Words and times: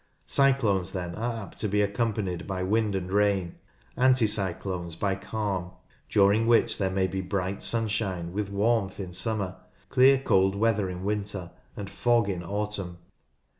Cyclones, 0.25 0.93
then, 0.93 1.13
are 1.13 1.43
apt 1.43 1.59
to 1.59 1.67
be 1.67 1.79
accompanied 1.83 2.47
by 2.47 2.63
wind 2.63 2.95
and 2.95 3.11
rain, 3.11 3.53
anti 3.95 4.25
cyclones 4.25 4.95
by 4.95 5.13
calm, 5.13 5.73
during 6.09 6.47
which 6.47 6.79
there 6.79 6.89
may 6.89 7.05
be 7.05 7.21
bright 7.21 7.61
sunshine 7.61 8.33
with 8.33 8.49
warmth 8.49 8.99
in 8.99 9.13
summer, 9.13 9.57
clear 9.89 10.17
cold 10.17 10.55
weather 10.55 10.89
in 10.89 11.03
winter, 11.03 11.51
and 11.77 11.87
fog 11.87 12.29
in 12.29 12.43
autumn. 12.43 12.97